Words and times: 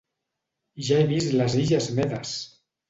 Ja 0.87 0.97
he 0.99 1.05
vist 1.11 1.37
Les 1.41 1.59
Illes 1.67 1.95
Medes! 2.01 2.37